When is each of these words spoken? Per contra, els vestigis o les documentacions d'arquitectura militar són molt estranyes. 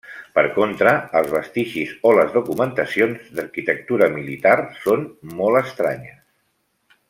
Per 0.35 0.43
contra, 0.53 0.93
els 1.19 1.29
vestigis 1.33 1.91
o 2.11 2.13
les 2.21 2.33
documentacions 2.37 3.29
d'arquitectura 3.39 4.11
militar 4.17 4.57
són 4.87 5.05
molt 5.43 5.61
estranyes. 5.65 6.19